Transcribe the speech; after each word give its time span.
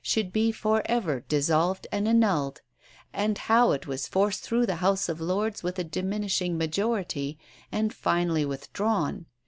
should 0.03 0.33
be 0.33 0.51
for 0.51 0.81
ever 0.87 1.19
dissolved 1.29 1.85
and 1.91 2.07
annulled 2.07 2.59
how 3.37 3.71
it 3.71 3.85
was 3.85 4.07
forced 4.07 4.41
through 4.41 4.65
the 4.65 4.77
House 4.81 5.07
of 5.07 5.21
Lords 5.21 5.61
with 5.61 5.77
a 5.77 5.83
diminishing 5.83 6.57
majority, 6.57 7.37
and 7.71 7.93
finally 7.93 8.43
withdrawn. 8.43 9.27